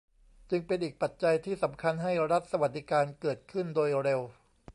[0.49, 4.21] จึงเป็นอีกปัจจัยที่สำคัญให้รัฐสวัสดิการเกิดขึ้นโดยเร็ว